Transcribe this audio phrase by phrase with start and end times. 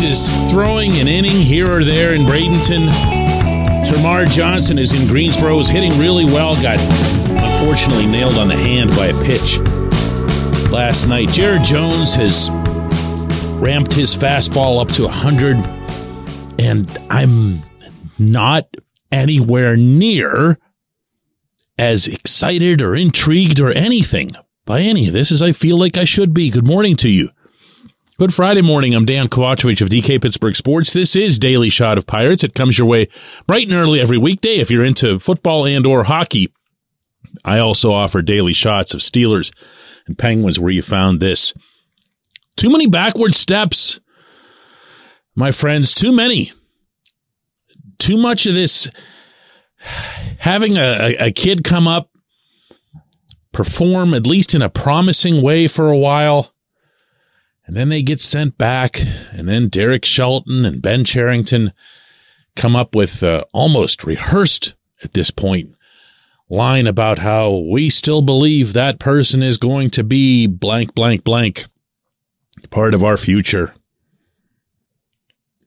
[0.00, 2.88] Is throwing an inning here or there in Bradenton.
[3.84, 6.54] Termarr Johnson is in Greensboro, is hitting really well.
[6.62, 9.58] Got unfortunately nailed on the hand by a pitch
[10.70, 11.30] last night.
[11.30, 12.48] Jared Jones has
[13.60, 15.66] ramped his fastball up to 100,
[16.60, 17.60] and I'm
[18.20, 18.68] not
[19.10, 20.58] anywhere near
[21.76, 24.30] as excited or intrigued or anything
[24.64, 26.50] by any of this as I feel like I should be.
[26.50, 27.30] Good morning to you.
[28.20, 28.94] Good Friday morning.
[28.94, 30.92] I'm Dejan Kovacevic of DK Pittsburgh Sports.
[30.92, 32.42] This is Daily Shot of Pirates.
[32.42, 33.06] It comes your way
[33.46, 36.52] bright and early every weekday if you're into football and or hockey.
[37.44, 39.56] I also offer daily shots of Steelers
[40.08, 41.54] and Penguins where you found this.
[42.56, 44.00] Too many backward steps.
[45.36, 46.50] My friends, too many.
[48.00, 48.90] Too much of this
[50.40, 52.10] having a, a kid come up,
[53.52, 56.52] perform at least in a promising way for a while,
[57.68, 58.98] and then they get sent back,
[59.30, 61.74] and then Derek Shelton and Ben Cherington
[62.56, 65.74] come up with uh, almost rehearsed at this point
[66.48, 71.66] line about how we still believe that person is going to be blank, blank, blank,
[72.70, 73.74] part of our future.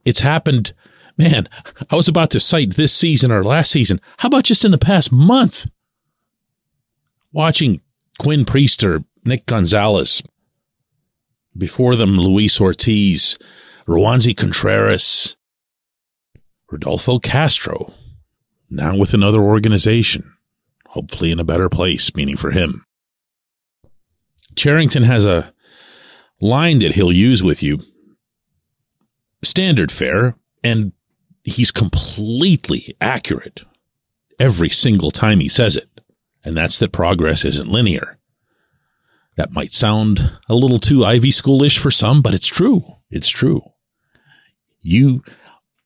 [0.03, 0.73] It's happened.
[1.17, 1.47] Man,
[1.91, 4.01] I was about to cite this season or last season.
[4.17, 5.69] How about just in the past month?
[7.31, 7.81] Watching
[8.17, 10.23] Quinn Priester, Nick Gonzalez,
[11.57, 13.37] before them, Luis Ortiz,
[13.87, 15.35] Roansy Contreras,
[16.71, 17.93] Rodolfo Castro,
[18.69, 20.33] now with another organization,
[20.87, 22.85] hopefully in a better place, meaning for him.
[24.55, 25.53] Cherington has a
[26.39, 27.81] line that he'll use with you,
[29.43, 30.93] standard fare, and
[31.43, 33.63] he's completely accurate
[34.39, 35.89] every single time he says it.
[36.43, 38.17] And that's that progress isn't linear.
[39.37, 42.97] That might sound a little too Ivy schoolish for some, but it's true.
[43.09, 43.61] It's true.
[44.81, 45.23] You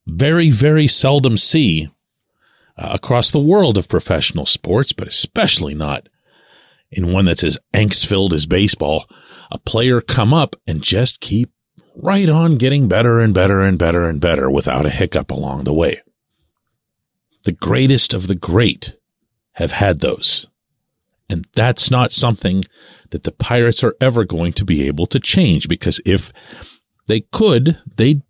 [0.08, 1.90] very, very seldom see
[2.78, 6.10] uh, across the world of professional sports, but especially not
[6.92, 9.06] in one that's as angst filled as baseball,
[9.52, 11.52] a player come up and just keep
[11.96, 15.74] right on getting better and better and better and better without a hiccup along the
[15.74, 16.02] way.
[17.44, 18.98] The greatest of the great
[19.54, 20.48] have had those.
[21.30, 22.64] And that's not something
[23.10, 26.32] that the pirates are ever going to be able to change because if
[27.08, 28.22] they could, they'd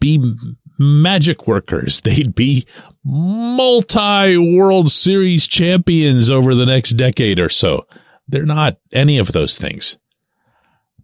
[0.00, 0.36] be
[0.78, 2.00] magic workers.
[2.04, 2.66] They'd be
[3.04, 7.86] multi World Series champions over the next decade or so.
[8.26, 9.98] They're not any of those things.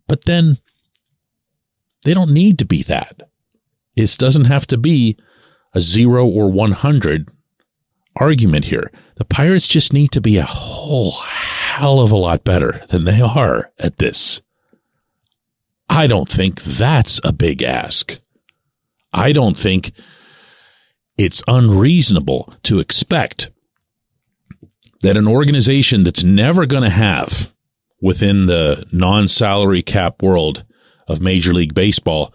[0.07, 0.59] But then
[2.05, 3.29] they don't need to be that.
[3.95, 5.17] It doesn't have to be
[5.75, 7.31] a zero or 100
[8.17, 8.91] argument here.
[9.17, 13.21] The Pirates just need to be a whole hell of a lot better than they
[13.21, 14.43] are at this.
[15.89, 18.19] I don't think that's a big ask.
[19.13, 19.93] I don't think
[21.17, 23.51] it's unreasonable to expect
[25.03, 27.53] that an organization that's never going to have
[28.01, 30.65] within the non salary cap world
[31.09, 32.33] of Major League Baseball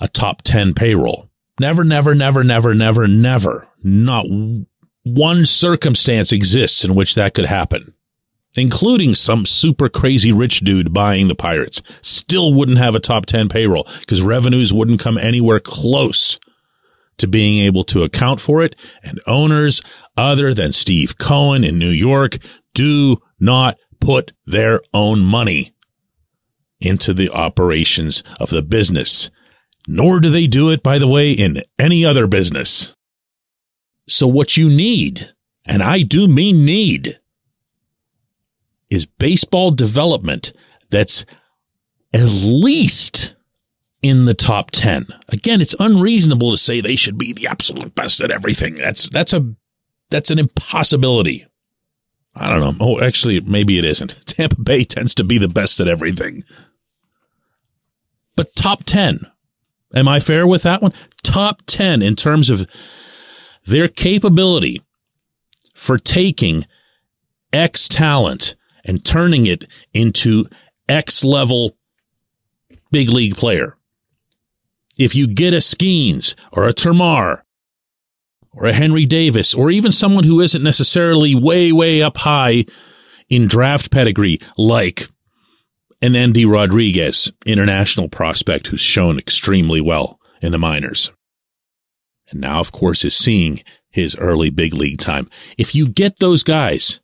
[0.00, 1.28] a top 10 payroll.
[1.60, 4.26] Never, never, never, never, never, never, not
[5.14, 7.94] one circumstance exists in which that could happen,
[8.54, 11.82] including some super crazy rich dude buying the Pirates.
[12.02, 16.38] Still wouldn't have a top 10 payroll because revenues wouldn't come anywhere close
[17.18, 18.76] to being able to account for it.
[19.02, 19.82] And owners
[20.16, 22.38] other than Steve Cohen in New York
[22.74, 25.74] do not put their own money
[26.80, 29.30] into the operations of the business.
[29.86, 32.94] Nor do they do it, by the way, in any other business.
[34.08, 35.32] So what you need,
[35.64, 37.20] and I do mean need,
[38.90, 40.52] is baseball development
[40.90, 41.26] that's
[42.14, 43.34] at least
[44.00, 45.08] in the top 10.
[45.28, 48.76] Again, it's unreasonable to say they should be the absolute best at everything.
[48.76, 49.54] That's, that's a,
[50.08, 51.46] that's an impossibility.
[52.34, 52.86] I don't know.
[52.86, 54.16] Oh, actually, maybe it isn't.
[54.26, 56.44] Tampa Bay tends to be the best at everything.
[58.36, 59.26] But top 10.
[59.94, 60.92] Am I fair with that one?
[61.22, 62.66] Top 10 in terms of
[63.68, 64.82] their capability
[65.74, 66.66] for taking
[67.52, 70.46] X talent and turning it into
[70.88, 71.76] X level
[72.90, 73.76] big league player.
[74.96, 77.42] If you get a Skenes or a Termarr
[78.54, 82.64] or a Henry Davis or even someone who isn't necessarily way, way up high
[83.28, 85.08] in draft pedigree, like
[86.00, 91.12] an Endy Rodriguez, international prospect who's shown extremely well in the minors.
[92.30, 95.28] And now, of course, is seeing his early big league time.
[95.56, 97.00] If you get those guys,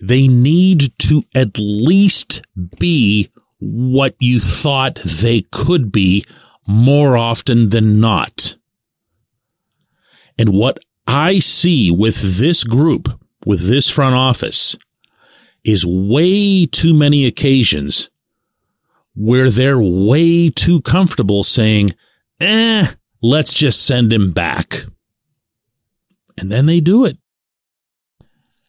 [0.00, 2.42] they need to at least
[2.78, 6.24] be what you thought they could be
[6.66, 8.56] more often than not.
[10.38, 13.08] And what I see with this group,
[13.44, 14.76] with this front office,
[15.64, 18.10] is way too many occasions
[19.14, 21.90] where they're way too comfortable saying,
[22.40, 22.86] eh,
[23.26, 24.84] let's just send him back.
[26.38, 27.18] And then they do it.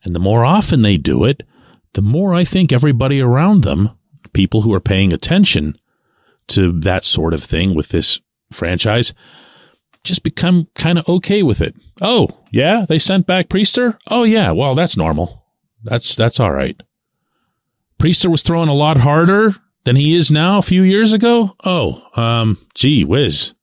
[0.04, 1.44] And the more often they do it,
[1.94, 3.92] the more I think everybody around them,
[4.34, 5.78] people who are paying attention
[6.48, 8.20] to that sort of thing with this
[8.52, 9.14] franchise,
[10.04, 11.76] just become kind of okay with it.
[12.02, 13.98] Oh, yeah, they sent back Priester?
[14.08, 15.44] Oh yeah, well, that's normal.
[15.84, 16.82] That's that's all right.
[18.00, 21.56] Priester was throwing a lot harder than he is now a few years ago.
[21.66, 23.54] Oh, um, gee whiz.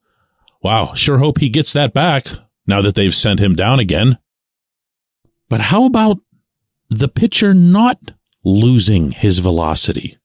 [0.64, 2.26] Wow, sure hope he gets that back
[2.66, 4.16] now that they've sent him down again.
[5.50, 6.20] But how about
[6.88, 7.99] the pitcher not
[8.43, 10.16] losing his velocity?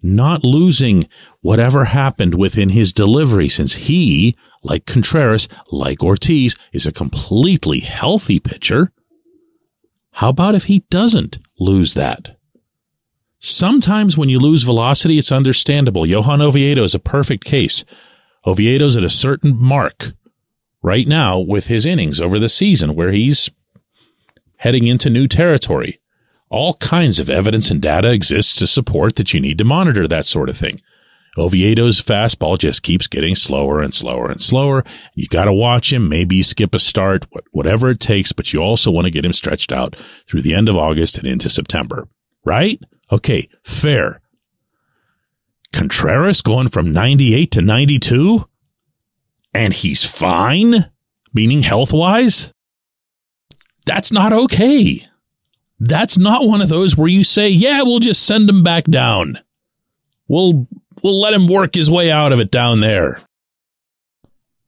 [0.00, 1.02] Not losing
[1.40, 8.38] whatever happened within his delivery since he, like Contreras, like Ortiz, is a completely healthy
[8.38, 8.92] pitcher.
[10.12, 12.36] How about if he doesn't lose that?
[13.40, 16.06] Sometimes when you lose velocity, it's understandable.
[16.06, 17.84] Johan Oviedo is a perfect case.
[18.46, 20.12] Oviedo's at a certain mark
[20.82, 23.50] right now with his innings over the season where he's
[24.56, 26.00] heading into new territory.
[26.48, 30.26] All kinds of evidence and data exists to support that you need to monitor that
[30.26, 30.80] sort of thing.
[31.38, 34.84] Oviedo's fastball just keeps getting slower and slower and slower.
[35.14, 38.90] You got to watch him, maybe skip a start, whatever it takes, but you also
[38.90, 39.94] want to get him stretched out
[40.26, 42.08] through the end of August and into September,
[42.44, 42.80] right?
[43.12, 44.20] Okay, fair.
[45.80, 48.46] Contreras going from 98 to 92?
[49.54, 50.90] And he's fine?
[51.32, 52.52] Meaning health wise?
[53.86, 55.06] That's not okay.
[55.78, 59.38] That's not one of those where you say, yeah, we'll just send him back down.
[60.28, 60.68] We'll,
[61.02, 63.22] we'll let him work his way out of it down there.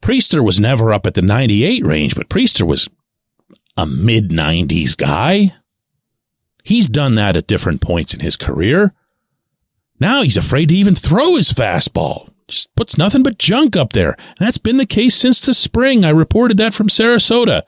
[0.01, 2.89] Priester was never up at the 98 range, but Priester was
[3.77, 5.53] a mid 90s guy.
[6.63, 8.95] He's done that at different points in his career.
[10.03, 12.29] Now he's afraid to even throw his fastball.
[12.47, 14.11] Just puts nothing but junk up there.
[14.11, 16.03] And that's been the case since the spring.
[16.03, 17.63] I reported that from Sarasota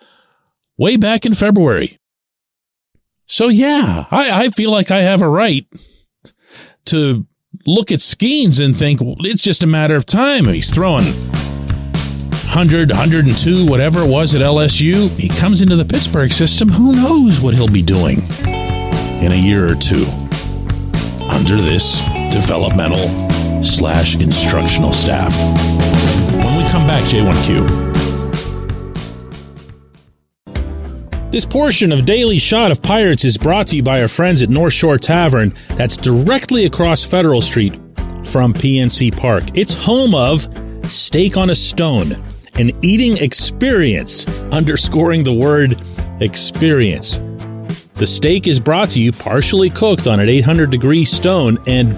[0.78, 1.98] way back in February.
[3.26, 5.66] So yeah, I, I feel like I have a right
[6.86, 7.26] to
[7.66, 10.46] look at Skenes and think well, it's just a matter of time.
[10.46, 15.10] He's throwing 100, 102, whatever it was at LSU.
[15.18, 16.70] He comes into the Pittsburgh system.
[16.70, 18.28] Who knows what he'll be doing?
[19.22, 20.06] in a year or two
[21.30, 22.02] under this
[22.36, 25.34] developmental slash instructional staff.
[26.44, 27.96] When we come back, J1Q.
[31.32, 34.50] This portion of Daily Shot of Pirates is brought to you by our friends at
[34.50, 37.74] North Shore Tavern, that's directly across Federal Street
[38.26, 39.46] from PNC Park.
[39.54, 40.46] It's home of
[40.92, 42.22] Steak on a Stone,
[42.56, 45.82] an eating experience, underscoring the word
[46.20, 47.18] experience.
[47.96, 51.98] The steak is brought to you partially cooked on an 800 degree stone, and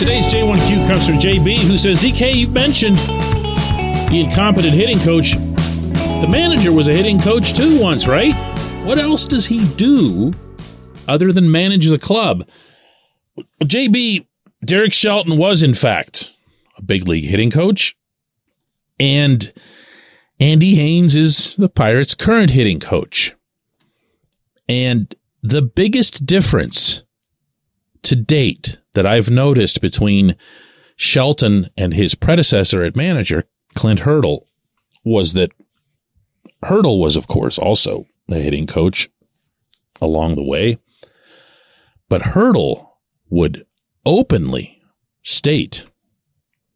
[0.00, 5.32] Today's J1Q comes from JB, who says, DK, you've mentioned the incompetent hitting coach.
[5.32, 8.34] The manager was a hitting coach too once, right?
[8.86, 10.32] What else does he do
[11.06, 12.48] other than manage the club?
[13.62, 14.26] JB,
[14.64, 16.32] Derek Shelton was, in fact,
[16.78, 17.94] a big league hitting coach.
[18.98, 19.52] And
[20.40, 23.34] Andy Haines is the Pirates' current hitting coach.
[24.66, 27.04] And the biggest difference
[28.02, 30.36] to date that I've noticed between
[30.96, 34.46] Shelton and his predecessor at manager, Clint Hurdle,
[35.04, 35.52] was that
[36.62, 39.08] Hurdle was, of course, also a hitting coach
[40.00, 40.78] along the way.
[42.08, 43.66] But Hurdle would
[44.04, 44.82] openly
[45.22, 45.86] state,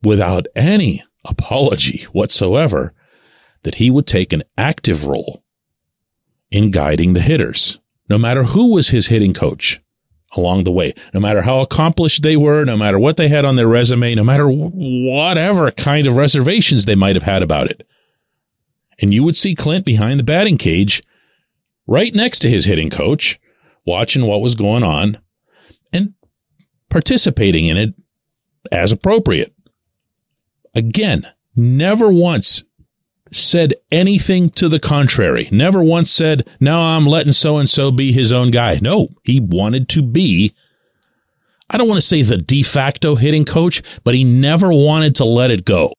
[0.03, 2.95] without any apology whatsoever,
[3.63, 5.43] that he would take an active role
[6.51, 7.79] in guiding the hitters,
[8.09, 9.81] no matter who was his hitting coach
[10.37, 10.95] along the way.
[11.13, 14.25] No matter how accomplished they were, no matter what they had on their resume, no
[14.25, 17.87] matter whatever kind of reservations they might have had about it.
[19.01, 21.03] And you would see Clint behind the batting cage,
[21.87, 23.41] right next to his hitting coach,
[23.85, 25.19] watching what was going on
[25.93, 26.15] and
[26.89, 27.95] participating in it
[28.73, 29.55] as appropriate.
[30.75, 32.63] Again, never once
[33.35, 35.49] said anything to the contrary.
[35.51, 38.79] Never once said, now I'm letting so and so be his own guy.
[38.81, 40.55] No, he wanted to be,
[41.69, 45.25] I don't want to say the de facto hitting coach, but he never wanted to
[45.25, 45.93] let it go.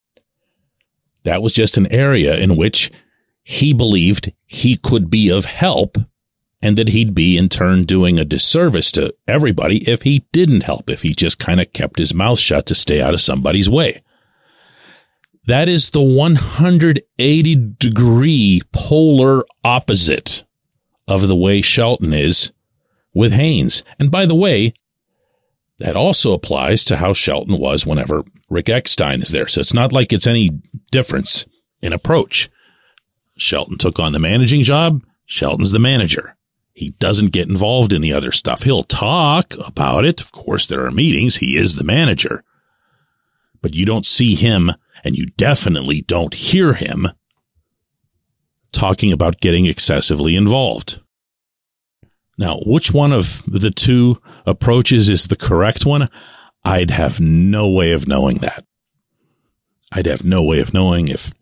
[1.23, 2.91] That was just an area in which
[3.43, 5.97] he believed he could be of help
[6.61, 10.89] and that he'd be in turn doing a disservice to everybody if he didn't help,
[10.89, 14.01] if he just kind of kept his mouth shut to stay out of somebody's way.
[15.47, 20.43] That is the 180 degree polar opposite
[21.07, 22.51] of the way Shelton is
[23.13, 23.83] with Haines.
[23.99, 24.73] And by the way,
[25.77, 29.47] that also applies to how Shelton was whenever Rick Eckstein is there.
[29.47, 30.49] So it's not like it's any
[30.91, 31.45] difference
[31.81, 32.49] in approach.
[33.37, 35.03] Shelton took on the managing job.
[35.25, 36.37] Shelton's the manager.
[36.73, 38.63] He doesn't get involved in the other stuff.
[38.63, 40.21] He'll talk about it.
[40.21, 41.37] Of course, there are meetings.
[41.37, 42.43] He is the manager.
[43.65, 47.07] But you don't see him and you definitely don't hear him
[48.71, 51.01] talking about getting excessively involved.
[52.37, 56.11] Now, which one of the two approaches is the correct one?
[56.63, 58.63] I'd have no way of knowing that.
[59.91, 61.33] I'd have no way of knowing if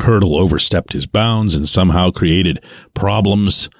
[0.00, 3.70] Hurdle overstepped his bounds and somehow created problems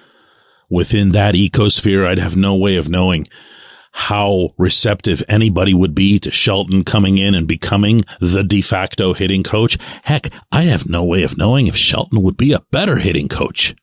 [0.71, 2.07] within that ecosphere.
[2.07, 3.27] I'd have no way of knowing
[3.97, 9.45] how receptive anybody would be to Shelton coming in and becoming the de facto hitting
[9.45, 9.79] coach.
[10.03, 13.77] Heck, I have no way of knowing if Shelton would be a better hitting coach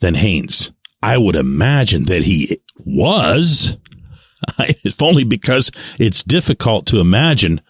[0.00, 0.72] than Haines.
[1.00, 3.78] I would imagine that he was,
[4.58, 7.60] if only because it's difficult to imagine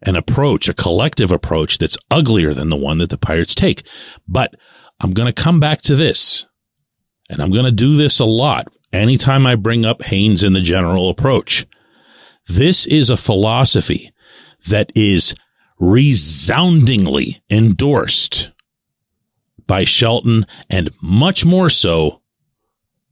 [0.00, 3.86] an approach, a collective approach that's uglier than the one that the Pirates take.
[4.26, 4.54] But
[5.00, 6.46] I'm going to come back to this,
[7.28, 10.60] and I'm going to do this a lot anytime I bring up Haines in the
[10.60, 11.66] general approach.
[12.48, 14.12] This is a philosophy
[14.68, 15.34] that is
[15.78, 18.50] resoundingly endorsed
[19.66, 22.20] by Shelton and much more so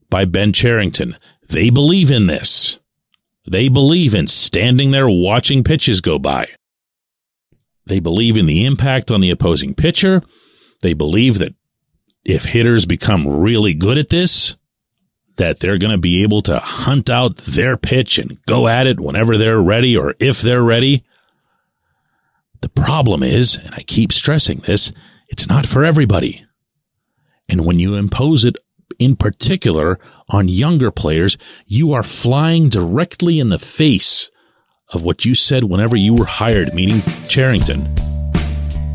[0.09, 1.17] by Ben Cherington.
[1.47, 2.79] They believe in this.
[3.49, 6.47] They believe in standing there watching pitches go by.
[7.85, 10.21] They believe in the impact on the opposing pitcher.
[10.81, 11.55] They believe that
[12.23, 14.55] if hitters become really good at this,
[15.39, 18.99] that they're going to be able to hunt out their pitch and go at it
[18.99, 21.03] whenever they're ready or if they're ready.
[22.61, 24.91] The problem is, and I keep stressing this,
[25.29, 26.45] it's not for everybody.
[27.47, 28.57] And when you impose it
[28.99, 34.29] in particular on younger players, you are flying directly in the face
[34.89, 37.87] of what you said whenever you were hired, meaning Cherington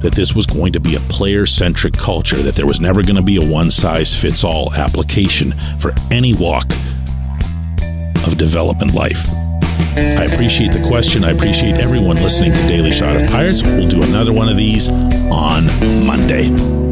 [0.04, 3.16] that this was going to be a player centric culture, that there was never going
[3.16, 6.64] to be a one size fits all application for any walk
[8.26, 9.26] of development life.
[9.96, 11.24] I appreciate the question.
[11.24, 13.62] I appreciate everyone listening to Daily Shot of Pirates.
[13.62, 15.64] We'll do another one of these on
[16.06, 16.83] Monday.